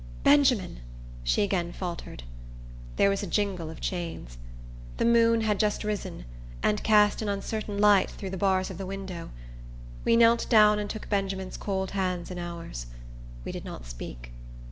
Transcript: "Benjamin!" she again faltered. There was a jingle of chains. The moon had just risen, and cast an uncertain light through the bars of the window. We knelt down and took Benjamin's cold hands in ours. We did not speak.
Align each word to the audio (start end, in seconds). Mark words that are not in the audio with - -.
"Benjamin!" 0.23 0.79
she 1.23 1.43
again 1.43 1.71
faltered. 1.71 2.23
There 2.95 3.11
was 3.11 3.21
a 3.21 3.27
jingle 3.27 3.69
of 3.69 3.79
chains. 3.79 4.39
The 4.97 5.05
moon 5.05 5.41
had 5.41 5.59
just 5.59 5.83
risen, 5.83 6.25
and 6.63 6.81
cast 6.81 7.21
an 7.21 7.29
uncertain 7.29 7.77
light 7.77 8.09
through 8.09 8.31
the 8.31 8.35
bars 8.35 8.71
of 8.71 8.79
the 8.79 8.87
window. 8.87 9.29
We 10.03 10.15
knelt 10.15 10.49
down 10.49 10.79
and 10.79 10.89
took 10.89 11.07
Benjamin's 11.07 11.55
cold 11.55 11.91
hands 11.91 12.31
in 12.31 12.39
ours. 12.39 12.87
We 13.45 13.51
did 13.51 13.63
not 13.63 13.85
speak. 13.85 14.31